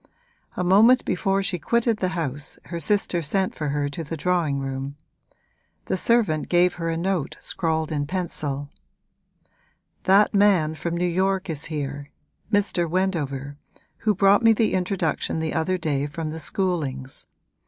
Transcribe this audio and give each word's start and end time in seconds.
A 0.57 0.63
moment 0.63 1.05
before 1.05 1.43
she 1.43 1.59
quitted 1.59 1.97
the 1.97 2.07
house 2.17 2.57
her 2.65 2.79
sister 2.79 3.21
sent 3.21 3.53
for 3.53 3.67
her 3.69 3.87
to 3.89 4.03
the 4.03 4.17
drawing 4.17 4.57
room; 4.57 4.95
the 5.85 5.95
servant 5.95 6.49
gave 6.49 6.73
her 6.81 6.89
a 6.89 6.97
note 6.97 7.37
scrawled 7.39 7.91
in 7.91 8.07
pencil: 8.07 8.71
'That 10.05 10.33
man 10.33 10.73
from 10.73 10.97
New 10.97 11.05
York 11.05 11.51
is 11.51 11.65
here 11.65 12.09
Mr. 12.51 12.89
Wendover, 12.89 13.57
who 13.97 14.15
brought 14.15 14.41
me 14.41 14.53
the 14.53 14.73
introduction 14.73 15.37
the 15.39 15.53
other 15.53 15.77
day 15.77 16.07
from 16.07 16.31
the 16.31 16.39
Schoolings. 16.39 17.27